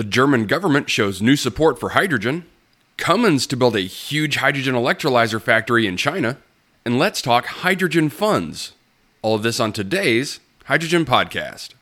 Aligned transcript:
The 0.00 0.04
German 0.04 0.46
government 0.46 0.88
shows 0.88 1.20
new 1.20 1.36
support 1.36 1.78
for 1.78 1.90
hydrogen. 1.90 2.46
Cummins 2.96 3.46
to 3.48 3.54
build 3.54 3.76
a 3.76 3.80
huge 3.80 4.36
hydrogen 4.36 4.74
electrolyzer 4.74 5.42
factory 5.42 5.86
in 5.86 5.98
China. 5.98 6.38
And 6.86 6.98
let's 6.98 7.20
talk 7.20 7.44
hydrogen 7.44 8.08
funds. 8.08 8.72
All 9.20 9.34
of 9.34 9.42
this 9.42 9.60
on 9.60 9.74
today's 9.74 10.40
Hydrogen 10.64 11.04
Podcast. 11.04 11.74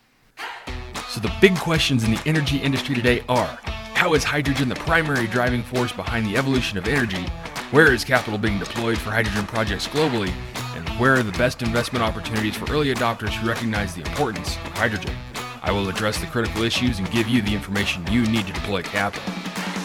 So, 1.08 1.20
the 1.20 1.32
big 1.40 1.54
questions 1.58 2.02
in 2.02 2.10
the 2.10 2.20
energy 2.26 2.56
industry 2.56 2.96
today 2.96 3.22
are 3.28 3.56
how 3.94 4.14
is 4.14 4.24
hydrogen 4.24 4.68
the 4.68 4.74
primary 4.74 5.28
driving 5.28 5.62
force 5.62 5.92
behind 5.92 6.26
the 6.26 6.36
evolution 6.36 6.76
of 6.76 6.88
energy? 6.88 7.24
Where 7.70 7.92
is 7.92 8.02
capital 8.02 8.36
being 8.36 8.58
deployed 8.58 8.98
for 8.98 9.10
hydrogen 9.12 9.46
projects 9.46 9.86
globally? 9.86 10.32
And 10.74 10.88
where 10.98 11.14
are 11.14 11.22
the 11.22 11.38
best 11.38 11.62
investment 11.62 12.04
opportunities 12.04 12.56
for 12.56 12.68
early 12.72 12.92
adopters 12.92 13.32
who 13.34 13.46
recognize 13.46 13.94
the 13.94 14.00
importance 14.00 14.56
of 14.56 14.72
hydrogen? 14.72 15.14
I 15.62 15.72
will 15.72 15.88
address 15.88 16.18
the 16.18 16.26
critical 16.26 16.62
issues 16.62 16.98
and 16.98 17.10
give 17.10 17.28
you 17.28 17.42
the 17.42 17.52
information 17.52 18.06
you 18.12 18.22
need 18.22 18.46
to 18.46 18.52
deploy 18.52 18.82
capital. 18.82 19.32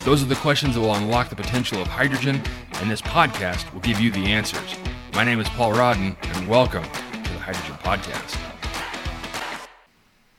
Those 0.03 0.21
are 0.21 0.27
the 0.27 0.35
questions 0.35 0.75
that 0.75 0.81
will 0.81 0.93
unlock 0.93 1.29
the 1.29 1.35
potential 1.35 1.81
of 1.81 1.87
hydrogen, 1.87 2.41
and 2.75 2.91
this 2.91 3.01
podcast 3.01 3.71
will 3.73 3.81
give 3.81 3.99
you 3.99 4.11
the 4.11 4.25
answers. 4.25 4.75
My 5.13 5.23
name 5.23 5.39
is 5.39 5.49
Paul 5.49 5.73
Rodden, 5.73 6.15
and 6.21 6.47
welcome 6.47 6.83
to 6.83 7.33
the 7.33 7.39
Hydrogen 7.39 7.75
Podcast. 7.83 8.39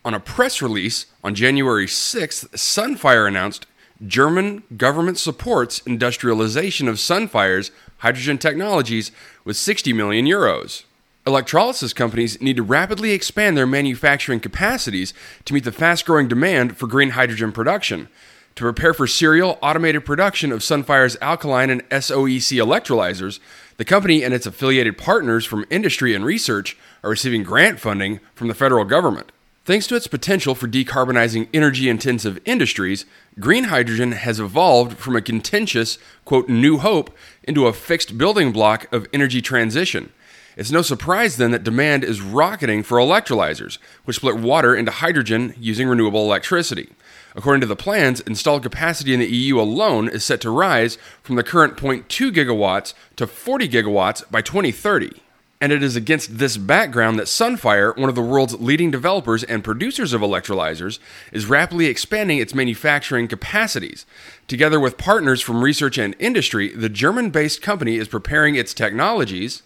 On 0.05 0.15
a 0.15 0.21
press 0.21 0.63
release 0.63 1.07
on 1.25 1.35
January 1.35 1.87
6th, 1.87 2.51
Sunfire 2.51 3.27
announced 3.27 3.67
German 4.07 4.63
government 4.77 5.19
supports 5.19 5.81
industrialization 5.81 6.87
of 6.87 6.97
Sunfire's 6.97 7.71
hydrogen 7.99 8.39
technologies 8.39 9.11
with 9.45 9.57
60 9.57 9.93
million 9.93 10.27
euros. 10.27 10.85
Electrolysis 11.27 11.95
companies 11.95 12.39
need 12.43 12.57
to 12.57 12.63
rapidly 12.63 13.13
expand 13.13 13.57
their 13.57 13.67
manufacturing 13.67 14.41
capacities 14.41 15.15
to 15.47 15.55
meet 15.55 15.65
the 15.65 15.73
fast 15.73 16.05
growing 16.05 16.29
demand 16.29 16.77
for 16.77 16.87
green 16.87 17.11
hydrogen 17.11 17.51
production. 17.51 18.09
To 18.57 18.65
prepare 18.65 18.93
for 18.93 19.07
serial 19.07 19.59
automated 19.63 20.05
production 20.05 20.53
of 20.53 20.63
Sunfire's 20.63 21.17
alkaline 21.23 21.71
and 21.71 21.89
SOEC 21.89 22.59
electrolyzers, 22.59 23.41
the 23.79 23.87
company 23.87 24.23
and 24.23 24.35
its 24.35 24.45
affiliated 24.45 24.99
partners 24.99 25.47
from 25.47 25.65
industry 25.71 26.15
and 26.15 26.27
research 26.27 26.77
are 27.03 27.11
receiving 27.11 27.43
grant 27.43 27.81
funding 27.81 28.21
from 28.35 28.49
the 28.49 28.55
federal 28.55 28.85
government. 28.85 29.33
Thanks 29.65 29.87
to 29.87 29.97
its 29.97 30.07
potential 30.07 30.55
for 30.55 30.69
decarbonizing 30.69 31.49
energy 31.55 31.89
intensive 31.89 32.39
industries, 32.45 33.07
green 33.41 33.65
hydrogen 33.65 34.13
has 34.13 34.39
evolved 34.39 34.99
from 34.99 35.17
a 35.17 35.23
contentious, 35.23 35.97
quote, 36.27 36.51
new 36.51 36.77
hope 36.77 37.17
into 37.45 37.67
a 37.67 37.73
fixed 37.73 38.19
building 38.19 38.53
block 38.53 38.93
of 38.93 39.07
energy 39.11 39.41
transition. 39.41 40.13
It's 40.57 40.71
no 40.71 40.83
surprise 40.83 41.37
then 41.37 41.51
that 41.51 41.65
demand 41.65 42.05
is 42.05 42.21
rocketing 42.21 42.83
for 42.83 42.99
electrolyzers, 42.99 43.79
which 44.05 44.17
split 44.17 44.37
water 44.37 44.75
into 44.75 44.93
hydrogen 44.93 45.55
using 45.59 45.89
renewable 45.89 46.23
electricity. 46.25 46.91
According 47.35 47.63
to 47.63 47.67
the 47.67 47.75
plans, 47.75 48.21
installed 48.21 48.63
capacity 48.63 49.13
in 49.13 49.21
the 49.21 49.27
EU 49.27 49.61
alone 49.61 50.09
is 50.09 50.23
set 50.25 50.41
to 50.43 50.51
rise 50.51 50.97
from 51.23 51.35
the 51.35 51.43
current 51.43 51.77
0.2 51.77 52.31
gigawatts 52.31 52.95
to 53.17 53.27
40 53.27 53.69
gigawatts 53.69 54.31
by 54.31 54.41
2030. 54.41 55.21
And 55.61 55.73
it 55.73 55.83
is 55.83 55.97
against 55.97 56.39
this 56.39 56.57
background 56.57 57.19
that 57.19 57.27
Sunfire, 57.27 57.97
one 57.97 58.09
of 58.09 58.15
the 58.15 58.23
world's 58.23 58.61
leading 58.61 58.91
developers 58.91 59.43
and 59.43 59.65
producers 59.65 60.13
of 60.13 60.21
electrolyzers, 60.21 60.99
is 61.33 61.47
rapidly 61.47 61.87
expanding 61.87 62.39
its 62.39 62.55
manufacturing 62.55 63.27
capacities. 63.27 64.05
Together 64.47 64.79
with 64.79 64.99
partners 64.99 65.41
from 65.41 65.65
research 65.65 65.97
and 65.97 66.15
industry, 66.19 66.69
the 66.69 66.89
German 66.89 67.31
based 67.31 67.63
company 67.63 67.97
is 67.97 68.09
preparing 68.09 68.55
its 68.55 68.75
technologies 68.75 69.63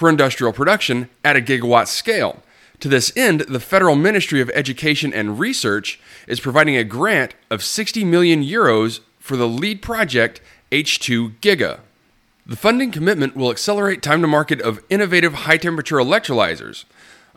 for 0.00 0.08
industrial 0.08 0.54
production 0.54 1.10
at 1.22 1.36
a 1.36 1.42
gigawatt 1.42 1.86
scale. 1.86 2.42
To 2.80 2.88
this 2.88 3.12
end, 3.14 3.40
the 3.42 3.60
Federal 3.60 3.96
Ministry 3.96 4.40
of 4.40 4.50
Education 4.54 5.12
and 5.12 5.38
Research 5.38 6.00
is 6.26 6.40
providing 6.40 6.74
a 6.74 6.84
grant 6.84 7.34
of 7.50 7.62
60 7.62 8.06
million 8.06 8.42
euros 8.42 9.00
for 9.18 9.36
the 9.36 9.46
lead 9.46 9.82
project 9.82 10.40
H2 10.72 11.38
Giga. 11.40 11.80
The 12.46 12.56
funding 12.56 12.90
commitment 12.90 13.36
will 13.36 13.50
accelerate 13.50 14.02
time 14.02 14.22
to 14.22 14.26
market 14.26 14.62
of 14.62 14.82
innovative 14.88 15.34
high 15.34 15.58
temperature 15.58 15.96
electrolyzers. 15.96 16.86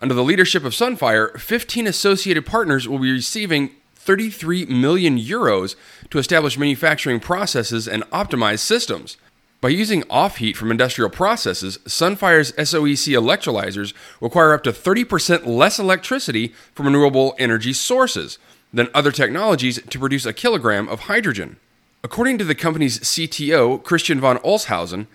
Under 0.00 0.14
the 0.14 0.24
leadership 0.24 0.64
of 0.64 0.72
Sunfire, 0.72 1.38
15 1.38 1.86
associated 1.86 2.46
partners 2.46 2.88
will 2.88 2.98
be 2.98 3.12
receiving 3.12 3.72
33 3.94 4.64
million 4.64 5.18
euros 5.18 5.76
to 6.08 6.18
establish 6.18 6.56
manufacturing 6.56 7.20
processes 7.20 7.86
and 7.86 8.04
optimize 8.04 8.60
systems. 8.60 9.18
By 9.64 9.70
using 9.70 10.04
off 10.10 10.36
heat 10.36 10.58
from 10.58 10.70
industrial 10.70 11.08
processes, 11.08 11.78
Sunfire's 11.86 12.52
SOEC 12.52 13.14
electrolyzers 13.14 13.94
require 14.20 14.52
up 14.52 14.62
to 14.64 14.72
30% 14.72 15.46
less 15.46 15.78
electricity 15.78 16.48
from 16.74 16.84
renewable 16.84 17.34
energy 17.38 17.72
sources 17.72 18.38
than 18.74 18.90
other 18.92 19.10
technologies 19.10 19.80
to 19.80 19.98
produce 19.98 20.26
a 20.26 20.34
kilogram 20.34 20.86
of 20.86 21.04
hydrogen. 21.08 21.56
According 22.02 22.36
to 22.36 22.44
the 22.44 22.54
company's 22.54 22.98
CTO, 22.98 23.82
Christian 23.82 24.20
von 24.20 24.36
Olshausen, 24.40 25.06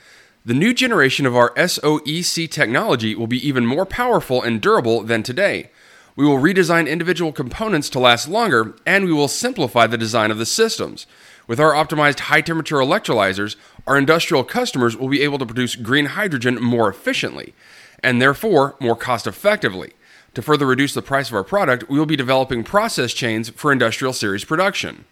the 0.43 0.55
new 0.55 0.73
generation 0.73 1.27
of 1.27 1.35
our 1.35 1.53
SOEC 1.53 2.49
technology 2.49 3.13
will 3.13 3.27
be 3.27 3.47
even 3.47 3.67
more 3.67 3.85
powerful 3.85 4.41
and 4.41 4.59
durable 4.59 5.03
than 5.03 5.21
today. 5.21 5.69
We 6.15 6.25
will 6.25 6.39
redesign 6.39 6.89
individual 6.89 7.31
components 7.31 7.87
to 7.91 7.99
last 7.99 8.27
longer, 8.27 8.73
and 8.83 9.05
we 9.05 9.13
will 9.13 9.27
simplify 9.27 9.85
the 9.85 9.95
design 9.95 10.31
of 10.31 10.39
the 10.39 10.45
systems. 10.47 11.05
With 11.49 11.59
our 11.59 11.73
optimized 11.73 12.19
high 12.19 12.41
temperature 12.41 12.75
electrolyzers, 12.75 13.55
our 13.89 13.97
industrial 13.97 14.43
customers 14.43 14.95
will 14.95 15.09
be 15.09 15.23
able 15.23 15.39
to 15.39 15.47
produce 15.47 15.75
green 15.75 16.05
hydrogen 16.05 16.61
more 16.61 16.87
efficiently 16.87 17.55
and 18.03 18.21
therefore 18.21 18.75
more 18.79 18.95
cost 18.95 19.25
effectively. 19.25 19.93
To 20.35 20.43
further 20.43 20.67
reduce 20.67 20.93
the 20.93 21.01
price 21.01 21.29
of 21.29 21.33
our 21.33 21.43
product, 21.43 21.89
we 21.89 21.97
will 21.97 22.05
be 22.05 22.15
developing 22.15 22.63
process 22.63 23.13
chains 23.13 23.49
for 23.49 23.71
industrial 23.71 24.13
series 24.13 24.45
production. 24.45 25.05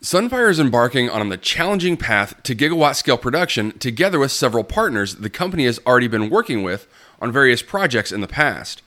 Sunfire 0.00 0.48
is 0.48 0.60
embarking 0.60 1.10
on 1.10 1.28
the 1.28 1.36
challenging 1.36 1.96
path 1.96 2.40
to 2.44 2.54
gigawatt 2.54 2.94
scale 2.94 3.18
production 3.18 3.76
together 3.78 4.20
with 4.20 4.30
several 4.30 4.62
partners 4.62 5.16
the 5.16 5.28
company 5.28 5.64
has 5.64 5.80
already 5.84 6.06
been 6.06 6.30
working 6.30 6.62
with 6.62 6.86
on 7.20 7.32
various 7.32 7.62
projects 7.62 8.12
in 8.12 8.20
the 8.20 8.28
past. 8.28 8.80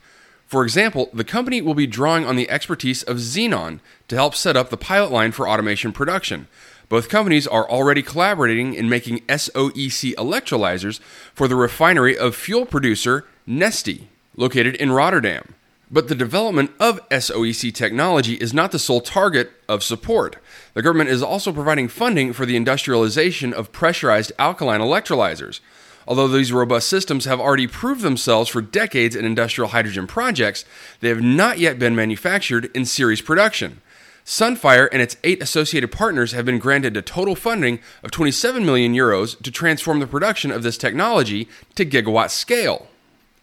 For 0.45 0.63
example, 0.63 1.09
the 1.11 1.25
company 1.25 1.61
will 1.61 1.73
be 1.73 1.85
drawing 1.85 2.25
on 2.25 2.38
the 2.38 2.49
expertise 2.49 3.03
of 3.03 3.17
Xenon 3.17 3.81
to 4.07 4.15
help 4.15 4.35
set 4.35 4.55
up 4.55 4.69
the 4.69 4.77
pilot 4.77 5.11
line 5.11 5.33
for 5.33 5.49
automation 5.49 5.91
production, 5.91 6.47
both 6.90 7.09
companies 7.09 7.48
are 7.48 7.70
already 7.70 8.02
collaborating 8.02 8.74
in 8.74 8.88
making 8.88 9.20
SOEC 9.22 10.16
electrolyzers 10.16 11.00
for 11.34 11.48
the 11.48 11.56
refinery 11.56 12.18
of 12.18 12.36
fuel 12.36 12.66
producer 12.66 13.25
Neste, 13.48 14.03
located 14.36 14.75
in 14.75 14.92
Rotterdam. 14.92 15.53
But 15.90 16.09
the 16.09 16.16
development 16.16 16.72
of 16.80 17.08
SOEC 17.09 17.74
technology 17.74 18.34
is 18.36 18.53
not 18.53 18.72
the 18.72 18.80
sole 18.80 19.02
target 19.02 19.52
of 19.70 19.84
support. 19.84 20.38
The 20.74 20.81
government 20.81 21.09
is 21.09 21.24
also 21.24 21.53
providing 21.53 21.88
funding 21.88 22.34
for 22.34 22.46
the 22.46 22.58
industrialization 22.58 23.54
of 23.54 23.72
pressurized 23.72 24.31
alkaline 24.38 24.81
electrolyzers. 24.81 25.62
Although 26.08 26.30
these 26.30 26.54
robust 26.54 26.88
systems 26.88 27.25
have 27.25 27.40
already 27.40 27.68
proved 27.68 28.02
themselves 28.02 28.50
for 28.50 28.62
decades 28.62 29.16
in 29.16 29.25
industrial 29.25 29.69
hydrogen 29.69 30.08
projects, 30.08 30.64
they 31.02 31.09
have 31.09 31.22
not 31.22 31.59
yet 31.59 31.80
been 31.80 31.96
manufactured 31.96 32.72
in 32.74 32.86
series 32.86 33.22
production. 33.22 33.81
Sunfire 34.27 34.89
and 34.91 35.01
its 35.01 35.15
eight 35.23 35.41
associated 35.41 35.89
partners 35.89 36.33
have 36.33 36.43
been 36.43 36.59
granted 36.59 36.97
a 36.97 37.01
total 37.01 37.33
funding 37.33 37.79
of 38.03 38.11
27 38.11 38.65
million 38.65 38.93
euros 38.93 39.41
to 39.41 39.49
transform 39.49 40.01
the 40.01 40.05
production 40.05 40.51
of 40.51 40.63
this 40.63 40.77
technology 40.77 41.47
to 41.75 41.85
gigawatt 41.85 42.29
scale. 42.29 42.89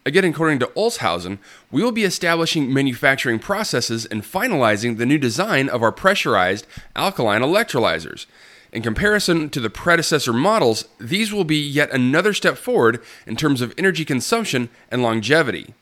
Again, 0.05 0.25
according 0.25 0.59
to 0.59 0.67
Olshausen, 0.77 1.39
we 1.71 1.81
will 1.81 1.91
be 1.91 2.03
establishing 2.03 2.71
manufacturing 2.71 3.39
processes 3.39 4.05
and 4.05 4.21
finalizing 4.21 4.97
the 4.97 5.07
new 5.07 5.17
design 5.17 5.69
of 5.69 5.81
our 5.81 5.91
pressurized 5.91 6.67
alkaline 6.95 7.41
electrolyzers. 7.41 8.27
In 8.71 8.83
comparison 8.83 9.49
to 9.49 9.59
the 9.59 9.71
predecessor 9.71 10.33
models, 10.33 10.85
these 10.99 11.33
will 11.33 11.45
be 11.45 11.57
yet 11.57 11.89
another 11.89 12.31
step 12.31 12.59
forward 12.59 13.01
in 13.25 13.35
terms 13.35 13.61
of 13.61 13.73
energy 13.75 14.05
consumption 14.05 14.69
and 14.91 15.01
longevity. 15.01 15.73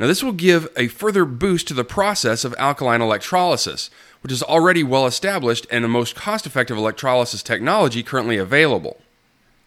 Now, 0.00 0.06
this 0.06 0.22
will 0.22 0.32
give 0.32 0.66
a 0.78 0.88
further 0.88 1.26
boost 1.26 1.68
to 1.68 1.74
the 1.74 1.84
process 1.84 2.42
of 2.42 2.54
alkaline 2.56 3.02
electrolysis, 3.02 3.90
which 4.22 4.32
is 4.32 4.42
already 4.42 4.82
well 4.82 5.06
established 5.06 5.66
and 5.70 5.84
the 5.84 5.88
most 5.88 6.14
cost 6.14 6.46
effective 6.46 6.76
electrolysis 6.76 7.42
technology 7.42 8.02
currently 8.02 8.36
available. 8.36 9.00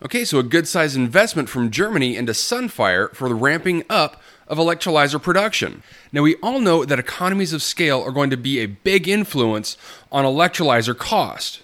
Okay, 0.03 0.25
so 0.25 0.37
a 0.37 0.43
good 0.43 0.67
sized 0.67 0.97
investment 0.97 1.47
from 1.47 1.71
Germany 1.71 2.17
into 2.17 2.33
Sunfire 2.33 3.13
for 3.15 3.29
the 3.29 3.35
ramping 3.35 3.83
up 3.89 4.21
of 4.47 4.57
electrolyzer 4.57 5.21
production. 5.21 5.81
Now, 6.11 6.23
we 6.23 6.35
all 6.43 6.59
know 6.59 6.83
that 6.83 6.99
economies 6.99 7.53
of 7.53 7.63
scale 7.63 8.01
are 8.01 8.11
going 8.11 8.29
to 8.29 8.37
be 8.37 8.59
a 8.59 8.65
big 8.65 9.07
influence 9.07 9.77
on 10.11 10.25
electrolyzer 10.25 10.97
cost, 10.97 11.61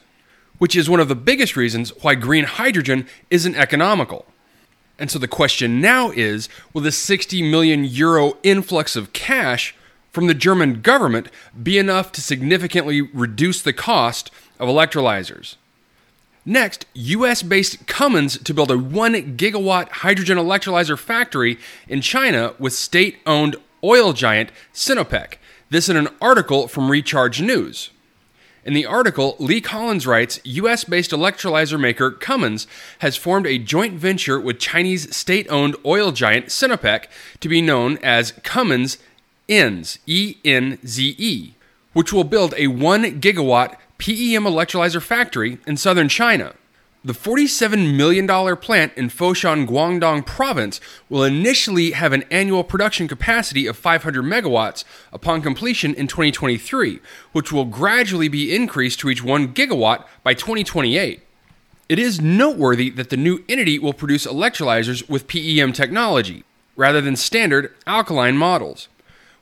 which 0.58 0.75
is 0.75 0.90
one 0.90 1.02
of 1.02 1.10
the 1.10 1.16
biggest 1.16 1.58
reasons 1.58 1.92
why 2.02 2.16
green 2.16 2.46
hydrogen 2.46 3.08
isn't 3.30 3.56
economical. 3.56 4.25
And 4.98 5.12
so 5.12 5.19
the 5.19 5.28
question 5.28 5.81
now 5.81 6.12
is 6.12 6.50
will 6.74 6.81
the 6.81 6.92
60 6.92 7.42
million 7.50 7.84
euro 7.84 8.38
influx 8.44 8.96
of 8.96 9.13
cash 9.13 9.75
from 10.19 10.27
the 10.27 10.33
German 10.33 10.81
government 10.81 11.30
be 11.63 11.77
enough 11.77 12.12
to 12.12 12.19
significantly 12.19 13.00
reduce 13.00 13.62
the 13.62 13.71
cost 13.71 14.31
of 14.60 14.68
electrolyzers. 14.68 15.56
Next, 16.44 16.86
US 16.94 17.42
based 17.42 17.88
Cummins 17.88 18.38
to 18.39 18.54
build 18.54 18.69
a 18.69 18.77
1 18.77 19.38
gigawatt 19.38 19.88
hydrogen 19.88 20.38
electrolyzer 20.38 21.00
factory 21.00 21.57
in 21.88 22.01
China 22.01 22.54
with 22.60 22.74
state 22.74 23.19
owned 23.25 23.56
oil 23.81 24.12
giant 24.12 24.51
Sinopec. 24.74 25.36
This 25.69 25.88
in 25.88 25.95
an 25.95 26.10
article 26.22 26.68
from 26.68 26.92
Recharge 26.92 27.42
News. 27.42 27.89
In 28.65 28.74
the 28.74 28.86
article, 28.86 29.38
Leigh 29.39 29.62
Collins 29.62 30.06
writes 30.06 30.42
US 30.44 30.83
based 30.83 31.12
electrolyzer 31.12 31.80
maker 31.80 32.12
Cummins 32.12 32.68
has 33.00 33.15
formed 33.15 33.48
a 33.48 33.57
joint 33.57 33.94
venture 33.94 34.38
with 34.38 34.60
Chinese 34.60 35.15
state 35.15 35.48
owned 35.50 35.77
oil 35.86 36.12
giant 36.12 36.48
Sinopec 36.48 37.06
to 37.39 37.48
be 37.48 37.62
known 37.62 37.98
as 38.04 38.33
Cummins 38.44 38.98
ENZE, 39.50 40.00
E 40.06 40.36
N 40.46 40.78
Z 40.86 41.16
E, 41.18 41.56
which 41.94 42.13
will 42.13 42.24
build 42.24 42.54
a 42.56 42.68
1 42.68 43.19
gigawatt 43.19 43.75
PEM 43.98 44.44
electrolyzer 44.44 45.01
factory 45.01 45.57
in 45.68 45.75
southern 45.75 46.07
China. 46.07 46.54
The 47.04 47.13
$47 47.13 47.96
million 47.96 48.28
plant 48.57 48.92
in 48.98 49.10
Foshan, 49.10 49.66
Guangdong 49.66 50.25
province 50.25 50.81
will 51.07 51.24
initially 51.24 51.92
have 51.92 52.12
an 52.12 52.24
annual 52.30 52.63
production 52.63 53.07
capacity 53.07 53.68
of 53.68 53.78
500 53.78 54.22
megawatts 54.22 54.84
upon 55.13 55.42
completion 55.42 55.94
in 55.96 56.07
2023, 56.07 57.00
which 57.31 57.54
will 57.54 57.63
gradually 57.63 58.28
be 58.28 58.54
increased 58.54 59.00
to 59.00 59.07
reach 59.07 59.24
1 59.24 59.54
gigawatt 59.54 60.06
by 60.24 60.34
2028. 60.34 61.22
It 61.88 62.00
is 62.00 62.19
noteworthy 62.19 62.90
that 62.90 63.10
the 63.10 63.18
new 63.18 63.46
entity 63.48 63.80
will 63.80 63.94
produce 63.94 64.28
electrolyzers 64.28 65.10
with 65.10 65.28
PEM 65.28 65.72
technology, 65.72 66.44
rather 66.75 67.00
than 67.00 67.16
standard 67.16 67.74
alkaline 67.88 68.36
models. 68.36 68.90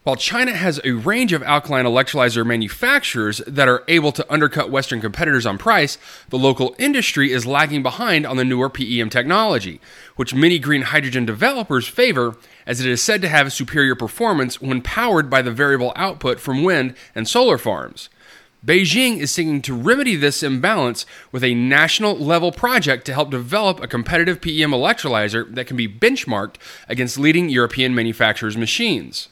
While 0.07 0.15
China 0.15 0.56
has 0.56 0.80
a 0.86 0.94
range 0.94 1.33
of 1.33 1.44
alkaline 1.44 1.83
electrolyzer 1.83 2.45
manufacturers 2.45 3.39
that 3.45 3.68
are 3.68 3.83
able 3.89 4.13
to 4.13 4.25
undercut 4.31 4.71
Western 4.71 5.01
competitors 5.01 5.45
on 5.45 5.57
price, 5.57 5.98
the 6.30 6.38
local 6.38 6.74
industry 6.80 7.33
is 7.33 7.45
lagging 7.45 7.83
behind 7.83 8.25
on 8.25 8.38
the 8.38 8.45
newer 8.45 8.69
PEM 8.69 9.09
technology, 9.09 9.81
which 10.15 10.33
many 10.33 10.59
green 10.59 10.83
hydrogen 10.83 11.25
developers 11.25 11.89
favor 11.89 12.38
as 12.65 12.80
it 12.80 12.88
is 12.88 13.01
said 13.01 13.21
to 13.21 13.27
have 13.27 13.51
superior 13.51 13.95
performance 13.95 14.62
when 14.62 14.81
powered 14.81 15.30
by 15.30 15.42
the 15.42 15.51
variable 15.51 15.92
output 15.98 16.39
from 16.39 16.63
wind 16.63 16.95
and 17.13 17.27
solar 17.27 17.57
farms. 17.57 18.07
Beijing 18.65 19.18
is 19.18 19.30
seeking 19.31 19.62
to 19.63 19.75
remedy 19.75 20.15
this 20.15 20.42
imbalance 20.42 21.06
with 21.33 21.44
a 21.44 21.54
national 21.54 22.15
level 22.15 22.54
project 22.54 23.04
to 23.07 23.13
help 23.13 23.30
develop 23.30 23.81
a 23.81 23.89
competitive 23.89 24.39
PEM 24.39 24.71
electrolyzer 24.71 25.54
that 25.54 25.68
can 25.68 25.75
be 25.75 25.86
benchmarked 25.86 26.56
against 26.88 27.19
leading 27.19 27.50
European 27.50 27.94
manufacturers' 27.94 28.56
machines. 28.56 29.27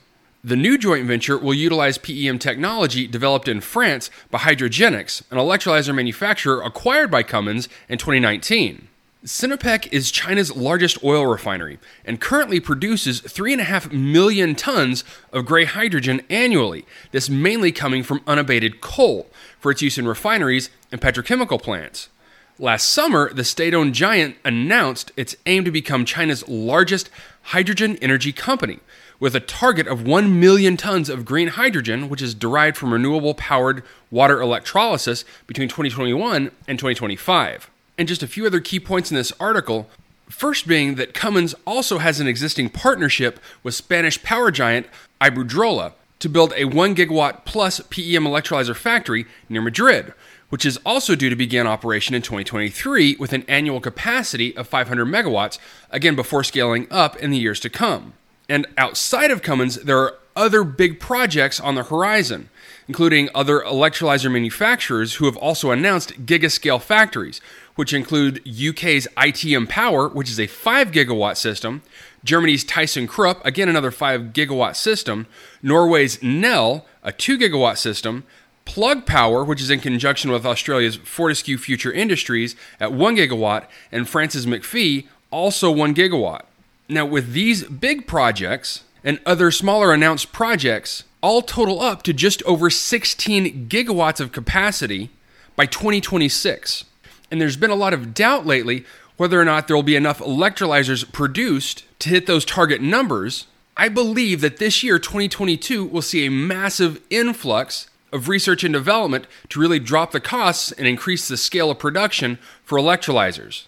The 0.46 0.56
new 0.56 0.78
joint 0.78 1.08
venture 1.08 1.40
will 1.40 1.56
utilize 1.56 1.98
PEM 1.98 2.38
technology 2.38 3.08
developed 3.08 3.48
in 3.48 3.62
France 3.62 4.12
by 4.30 4.38
Hydrogenics, 4.38 5.24
an 5.32 5.40
electrolyzer 5.40 5.96
manufacturer 5.96 6.62
acquired 6.62 7.10
by 7.10 7.24
Cummins 7.24 7.68
in 7.90 7.98
2019. 7.98 8.88
Sinopec 9.26 9.92
is 9.92 10.12
China's 10.12 10.56
largest 10.56 11.04
oil 11.04 11.26
refinery 11.26 11.80
and 12.06 12.22
currently 12.22 12.60
produces 12.60 13.22
3.5 13.22 13.92
million 13.92 14.54
tons 14.54 15.04
of 15.34 15.48
gray 15.48 15.66
hydrogen 15.66 16.22
annually, 16.30 16.86
this 17.10 17.28
mainly 17.28 17.72
coming 17.72 18.04
from 18.04 18.22
unabated 18.28 18.82
coal 18.82 19.28
for 19.60 19.72
its 19.72 19.82
use 19.82 19.98
in 19.98 20.08
refineries 20.08 20.70
and 20.92 21.02
petrochemical 21.02 21.60
plants. 21.60 22.10
Last 22.58 22.90
summer, 22.90 23.34
the 23.34 23.44
state 23.44 23.74
owned 23.74 23.94
giant 23.94 24.38
announced 24.46 25.12
its 25.18 25.36
aim 25.46 25.66
to 25.66 25.72
become 25.72 26.06
China's 26.06 26.48
largest 26.48 27.10
hydrogen 27.42 27.98
energy 28.02 28.32
company, 28.32 28.80
with 29.20 29.36
a 29.36 29.42
target 29.42 29.88
of 29.88 30.08
1 30.08 30.40
million 30.40 30.78
tons 30.78 31.10
of 31.10 31.26
green 31.26 31.50
hydrogen, 31.50 32.08
which 32.08 32.22
is 32.22 32.34
derived 32.34 32.78
from 32.78 32.94
renewable 32.94 33.34
powered 33.34 33.84
water 34.10 34.40
electrolysis, 34.40 35.26
between 35.48 35.68
2021 35.68 36.50
and 36.66 36.80
2025. 36.80 37.70
And 37.98 38.08
just 38.08 38.24
a 38.24 38.28
few 38.28 38.46
other 38.46 38.62
key 38.62 38.80
points 38.80 39.12
in 39.12 39.18
this 39.18 39.34
article. 39.38 39.90
First, 40.30 40.66
being 40.66 40.96
that 40.96 41.14
Cummins 41.14 41.56
also 41.68 41.98
has 41.98 42.22
an 42.22 42.28
existing 42.28 42.70
partnership 42.70 43.38
with 43.64 43.76
Spanish 43.76 44.24
power 44.24 44.50
giant 44.50 44.88
Iberdrola 45.20 45.92
to 46.26 46.30
build 46.30 46.54
a 46.58 46.66
1 46.66 46.96
gigawatt 46.96 47.46
plus 47.46 47.80
PEM 47.82 48.24
electrolyzer 48.24 48.76
factory 48.76 49.28
near 49.48 49.62
Madrid, 49.62 50.12
which 50.50 50.66
is 50.66 50.78
also 50.78 51.14
due 51.14 51.30
to 51.30 51.36
begin 51.36 51.68
operation 51.68 52.16
in 52.16 52.24
2023 52.24 53.18
with 53.20 53.32
an 53.32 53.46
annual 53.48 53.80
capacity 53.80 54.58
of 54.58 54.68
500 54.68 55.06
megawatts, 55.06 55.60
again 55.92 56.16
before 56.16 56.44
scaling 56.44 56.88
up 56.90 57.16
in 57.18 57.30
the 57.30 57.38
years 57.38 57.60
to 57.60 57.70
come. 57.70 58.14
And 58.50 58.66
outside 58.76 59.30
of 59.30 59.44
Cummins, 59.44 59.76
there 59.76 60.00
are 60.00 60.16
other 60.36 60.64
big 60.64 61.00
projects 61.00 61.60
on 61.60 61.76
the 61.76 61.84
horizon, 61.84 62.50
including 62.88 63.30
other 63.36 63.60
electrolyzer 63.60 64.32
manufacturers 64.32 65.16
who 65.16 65.26
have 65.26 65.38
also 65.38 65.70
announced 65.70 66.26
gigascale 66.26 66.82
factories, 66.82 67.40
which 67.76 67.94
include 67.94 68.40
UK's 68.48 69.08
ITM 69.18 69.70
Power, 69.70 70.08
which 70.08 70.30
is 70.30 70.40
a 70.40 70.48
5 70.48 70.92
gigawatt 70.92 71.38
system, 71.38 71.82
Germany's 72.24 72.64
Tyson 72.64 73.08
ThyssenKrupp, 73.08 73.44
again 73.44 73.70
another 73.70 73.92
5 73.92 74.34
gigawatt 74.34 74.76
system, 74.76 75.28
Norway's 75.62 76.22
Nel, 76.24 76.86
a 77.04 77.12
2 77.12 77.38
gigawatt 77.38 77.78
system, 77.78 78.24
Plug 78.66 79.06
Power, 79.06 79.44
which 79.44 79.62
is 79.62 79.70
in 79.70 79.80
conjunction 79.80 80.32
with 80.32 80.46
Australia's 80.46 80.96
Fortescue 80.96 81.58
Future 81.58 81.92
Industries 81.92 82.56
at 82.80 82.92
1 82.92 83.16
gigawatt, 83.18 83.66
and 83.92 84.10
France's 84.10 84.46
McPhy, 84.46 85.08
also 85.30 85.70
1 85.70 85.94
gigawatt. 85.94 86.44
Now, 86.90 87.06
with 87.06 87.34
these 87.34 87.64
big 87.64 88.08
projects 88.08 88.84
and 89.04 89.20
other 89.26 89.52
smaller 89.52 89.94
announced 89.94 90.32
projects, 90.32 91.04
all 91.22 91.42
total 91.42 91.82
up 91.82 92.04
to 92.04 92.14
just 92.14 92.42
over 92.44 92.70
16 92.70 93.68
gigawatts 93.68 94.20
of 94.20 94.32
capacity 94.32 95.10
by 95.56 95.66
2026. 95.66 96.86
And 97.30 97.42
there's 97.42 97.58
been 97.58 97.72
a 97.72 97.76
lot 97.76 97.94
of 97.94 98.14
doubt 98.14 98.46
lately 98.46 98.86
whether 99.18 99.40
or 99.40 99.46
not 99.46 99.68
there 99.68 99.76
will 99.76 99.84
be 99.84 99.96
enough 99.96 100.20
electrolyzers 100.20 101.12
produced 101.12 101.86
to 102.00 102.10
hit 102.10 102.28
those 102.28 102.46
target 102.46 102.82
numbers. 102.82 103.48
I 103.78 103.90
believe 103.90 104.42
that 104.42 104.58
this 104.58 104.84
year, 104.84 105.00
2022, 105.00 105.86
will 105.86 106.02
see 106.02 106.26
a 106.26 106.32
massive 106.32 107.02
influx 107.10 107.90
of 108.12 108.30
research 108.30 108.64
and 108.64 108.74
development 108.74 109.28
to 109.50 109.60
really 109.60 109.80
drop 109.80 110.12
the 110.12 110.20
costs 110.20 110.72
and 110.72 110.88
increase 110.88 111.28
the 111.28 111.38
scale 111.38 111.72
of 111.72 111.80
production 111.80 112.38
for 112.64 112.78
electrolyzers. 112.78 113.66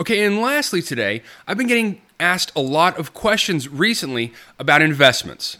Okay, 0.00 0.24
and 0.24 0.40
lastly 0.40 0.82
today, 0.82 1.22
I've 1.46 1.58
been 1.58 1.66
getting 1.66 2.00
asked 2.18 2.52
a 2.54 2.60
lot 2.60 2.98
of 2.98 3.14
questions 3.14 3.68
recently 3.68 4.32
about 4.58 4.82
investments. 4.82 5.58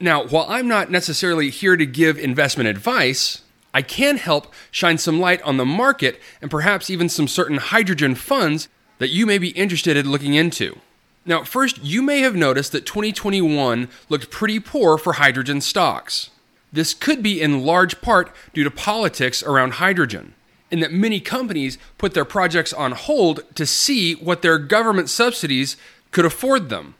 Now, 0.00 0.26
while 0.26 0.46
I'm 0.48 0.68
not 0.68 0.90
necessarily 0.90 1.50
here 1.50 1.76
to 1.76 1.86
give 1.86 2.18
investment 2.18 2.68
advice, 2.68 3.42
I 3.72 3.82
can 3.82 4.16
help 4.16 4.52
shine 4.70 4.98
some 4.98 5.20
light 5.20 5.42
on 5.42 5.56
the 5.56 5.64
market 5.64 6.20
and 6.40 6.50
perhaps 6.50 6.90
even 6.90 7.08
some 7.08 7.28
certain 7.28 7.58
hydrogen 7.58 8.14
funds 8.14 8.68
that 8.98 9.10
you 9.10 9.26
may 9.26 9.38
be 9.38 9.50
interested 9.50 9.96
in 9.96 10.10
looking 10.10 10.34
into. 10.34 10.78
Now, 11.24 11.44
first, 11.44 11.84
you 11.84 12.00
may 12.02 12.20
have 12.20 12.34
noticed 12.34 12.72
that 12.72 12.86
2021 12.86 13.88
looked 14.08 14.30
pretty 14.30 14.58
poor 14.60 14.96
for 14.96 15.14
hydrogen 15.14 15.60
stocks. 15.60 16.30
This 16.72 16.94
could 16.94 17.22
be 17.22 17.40
in 17.40 17.64
large 17.64 18.00
part 18.00 18.34
due 18.52 18.64
to 18.64 18.70
politics 18.70 19.42
around 19.42 19.74
hydrogen 19.74 20.34
and 20.70 20.82
that 20.82 20.92
many 20.92 21.20
companies 21.20 21.78
put 21.96 22.14
their 22.14 22.24
projects 22.24 22.72
on 22.72 22.92
hold 22.92 23.40
to 23.54 23.64
see 23.66 24.14
what 24.14 24.42
their 24.42 24.58
government 24.58 25.08
subsidies 25.08 25.76
could 26.10 26.24
afford 26.24 26.68
them. 26.68 26.94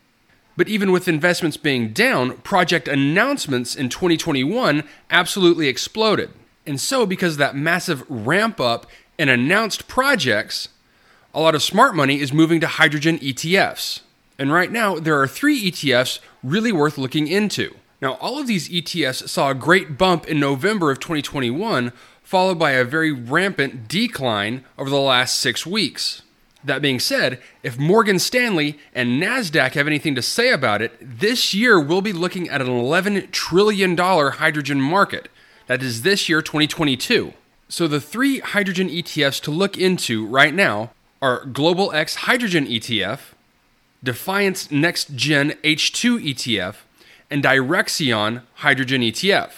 But 0.57 0.69
even 0.69 0.91
with 0.91 1.07
investments 1.07 1.57
being 1.57 1.93
down, 1.93 2.39
project 2.39 2.89
announcements 2.89 3.75
in 3.75 3.89
2021 3.89 4.85
absolutely 5.11 5.69
exploded. 5.69 6.31
And 6.69 6.79
so, 6.79 7.07
because 7.07 7.33
of 7.33 7.39
that 7.39 7.57
massive 7.57 8.05
ramp 8.11 8.61
up 8.61 8.85
in 9.19 9.31
announced 9.31 9.89
projects, 9.89 10.69
a 11.33 11.41
lot 11.41 11.55
of 11.55 11.63
smart 11.63 11.95
money 11.95 12.21
is 12.21 12.31
moving 12.31 12.61
to 12.61 12.67
hydrogen 12.67 13.19
ETFs. 13.21 14.01
And 14.39 14.53
right 14.53 14.71
now, 14.71 14.99
there 14.99 15.19
are 15.19 15.27
three 15.27 15.71
ETFs 15.71 16.19
really 16.45 16.71
worth 16.71 16.99
looking 16.99 17.27
into. 17.27 17.75
Now, 18.03 18.19
all 18.21 18.39
of 18.39 18.47
these 18.47 18.69
ETFs 18.69 19.31
saw 19.31 19.49
a 19.49 19.55
great 19.55 19.97
bump 19.97 20.27
in 20.27 20.39
November 20.39 20.91
of 20.91 21.01
2021, 21.01 21.91
followed 22.23 22.59
by 22.59 22.73
a 22.73 22.85
very 22.85 23.13
rampant 23.13 23.89
decline 23.89 24.63
over 24.77 24.91
the 24.91 25.01
last 25.01 25.41
six 25.41 25.65
weeks. 25.65 26.21
That 26.63 26.83
being 26.83 27.01
said, 27.01 27.41
if 27.63 27.79
Morgan 27.79 28.19
Stanley 28.19 28.79
and 28.95 29.23
NASDAQ 29.23 29.73
have 29.73 29.87
anything 29.87 30.15
to 30.17 30.23
say 30.23 30.51
about 30.51 30.83
it, 30.83 30.99
this 31.01 31.55
year 31.55 31.81
we'll 31.81 32.03
be 32.03 32.13
looking 32.13 32.47
at 32.51 32.61
an 32.61 32.69
$11 32.69 33.31
trillion 33.31 33.97
hydrogen 33.97 34.83
market. 34.83 35.31
That 35.69 35.83
is 35.83 36.01
this 36.01 36.31
year, 36.31 36.41
2022. 36.41 37.35
So 37.69 37.87
the 37.87 38.01
three 38.01 38.41
hydrogen 38.41 38.89
ETFs 38.89 39.41
to 39.43 39.51
look 39.51 39.77
into 39.77 40.27
right 40.27 40.55
now 40.55 40.93
are 41.21 41.45
Global 41.45 41.93
X 41.93 42.15
Hydrogen 42.15 42.67
ETF, 42.67 43.35
Defiance 44.03 44.71
Next 44.71 45.15
Gen 45.15 45.51
H2 45.63 46.25
ETF, 46.33 46.77
and 47.31 47.45
Direxion 47.45 48.43
Hydrogen 48.55 49.03
ETF. 49.03 49.51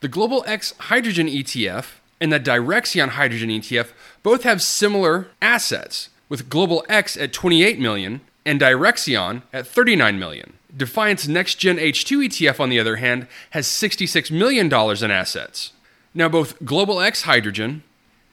The 0.00 0.08
Global 0.08 0.44
X 0.46 0.74
Hydrogen 0.78 1.26
ETF 1.26 1.86
and 2.20 2.32
the 2.32 2.38
Direxion 2.38 3.08
Hydrogen 3.10 3.50
ETF 3.50 3.88
both 4.22 4.44
have 4.44 4.62
similar 4.62 5.26
assets, 5.42 6.10
with 6.28 6.48
Global 6.48 6.86
X 6.88 7.16
at 7.16 7.32
28 7.32 7.80
million 7.80 8.20
and 8.46 8.60
Direxion 8.60 9.42
at 9.52 9.66
39 9.66 10.16
million. 10.16 10.57
Defiance 10.76 11.26
Next 11.26 11.56
Gen 11.56 11.78
H2 11.78 12.26
ETF, 12.26 12.60
on 12.60 12.68
the 12.68 12.78
other 12.78 12.96
hand, 12.96 13.26
has 13.50 13.66
$66 13.66 14.30
million 14.30 14.66
in 14.66 15.10
assets. 15.10 15.72
Now, 16.14 16.28
both 16.28 16.62
Global 16.64 17.00
X 17.00 17.22
Hydrogen 17.22 17.82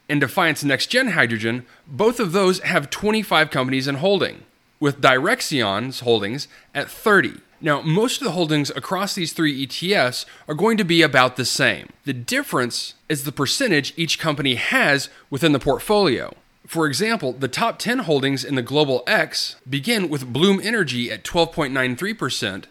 and 0.10 0.20
Defiance 0.20 0.64
Next 0.64 0.88
Gen 0.88 1.10
Hydrogen, 1.10 1.66
both 1.88 2.20
of 2.20 2.32
those 2.32 2.60
have 2.60 2.90
25 2.90 3.50
companies 3.50 3.88
in 3.88 3.96
holding, 3.96 4.44
with 4.80 5.02
Direxion's 5.02 6.02
holdings 6.02 6.48
at 6.74 6.90
30. 6.90 7.36
Now, 7.62 7.82
most 7.82 8.22
of 8.22 8.26
the 8.26 8.32
holdings 8.32 8.70
across 8.72 9.16
these 9.16 9.34
three 9.34 9.66
ETFs 9.66 10.26
are 10.48 10.54
going 10.54 10.78
to 10.78 10.84
be 10.84 11.02
about 11.02 11.38
the 11.38 11.46
same. 11.46 11.90
The 12.04 12.14
difference 12.14 12.96
is 13.08 13.24
the 13.24 13.32
percentage 13.32 13.94
each 13.96 14.20
company 14.20 14.56
has 14.56 15.10
within 15.30 15.54
the 15.54 15.60
portfolio. 15.60 16.36
For 16.68 16.88
example, 16.88 17.34
the 17.34 17.48
top 17.48 17.78
10 17.78 18.00
holdings 18.00 18.44
in 18.44 18.56
the 18.56 18.64
Global 18.64 19.04
X 19.06 19.56
begin 19.70 20.10
with 20.10 20.34
Bloom 20.34 20.60
Energy 20.64 21.12
at 21.12 21.24
12.93%, 21.24 22.66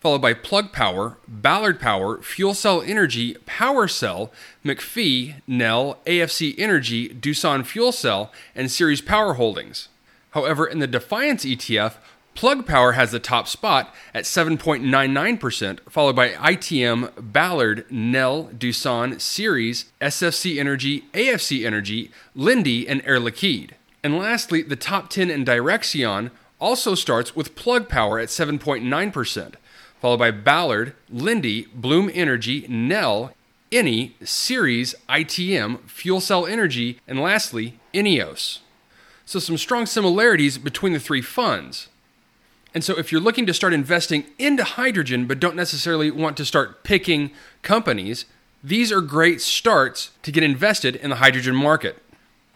followed 0.00 0.20
by 0.20 0.34
Plug 0.34 0.72
Power, 0.72 1.16
Ballard 1.28 1.78
Power, 1.78 2.20
Fuel 2.22 2.54
Cell 2.54 2.82
Energy, 2.82 3.34
PowerCell, 3.46 4.30
McPhy, 4.64 5.42
Nel, 5.46 5.98
AFC 6.06 6.54
Energy, 6.58 7.08
Doosan 7.08 7.64
Fuel 7.64 7.92
Cell, 7.92 8.32
and 8.54 8.70
Ceres 8.70 9.00
Power 9.00 9.34
Holdings. 9.34 9.88
However, 10.30 10.66
in 10.66 10.80
the 10.80 10.86
Defiance 10.88 11.44
ETF, 11.44 11.94
Plug 12.36 12.66
Power 12.66 12.92
has 12.92 13.12
the 13.12 13.18
top 13.18 13.48
spot 13.48 13.94
at 14.12 14.24
7.99%, 14.24 15.80
followed 15.88 16.14
by 16.14 16.32
ITM, 16.32 17.32
Ballard, 17.32 17.86
Nel, 17.90 18.50
Doosan, 18.54 19.18
Ceres, 19.18 19.86
SFC 20.02 20.58
Energy, 20.58 21.06
AFC 21.14 21.64
Energy, 21.64 22.10
Linde, 22.36 22.84
and 22.86 23.00
Air 23.06 23.18
Liquide. 23.18 23.70
And 24.04 24.18
lastly, 24.18 24.60
the 24.60 24.76
top 24.76 25.08
10 25.08 25.30
in 25.30 25.46
Direxion 25.46 26.30
also 26.60 26.94
starts 26.94 27.34
with 27.34 27.56
Plug 27.56 27.88
Power 27.88 28.18
at 28.18 28.28
7.9%, 28.28 29.54
followed 29.98 30.18
by 30.18 30.30
Ballard, 30.30 30.94
Linde, 31.10 31.68
Bloom 31.74 32.10
Energy, 32.12 32.66
Nel, 32.68 33.32
Eni, 33.72 34.12
Ceres, 34.22 34.94
ITM, 35.08 35.88
Fuel 35.88 36.20
Cell 36.20 36.46
Energy, 36.46 37.00
and 37.08 37.18
lastly, 37.18 37.80
Ineos. 37.94 38.58
So, 39.24 39.38
some 39.38 39.56
strong 39.56 39.86
similarities 39.86 40.58
between 40.58 40.92
the 40.92 41.00
three 41.00 41.22
funds. 41.22 41.88
And 42.76 42.84
so, 42.84 42.98
if 42.98 43.10
you're 43.10 43.22
looking 43.22 43.46
to 43.46 43.54
start 43.54 43.72
investing 43.72 44.26
into 44.38 44.62
hydrogen 44.62 45.24
but 45.24 45.40
don't 45.40 45.56
necessarily 45.56 46.10
want 46.10 46.36
to 46.36 46.44
start 46.44 46.84
picking 46.84 47.30
companies, 47.62 48.26
these 48.62 48.92
are 48.92 49.00
great 49.00 49.40
starts 49.40 50.10
to 50.24 50.30
get 50.30 50.42
invested 50.42 50.94
in 50.94 51.08
the 51.08 51.16
hydrogen 51.16 51.56
market. 51.56 52.02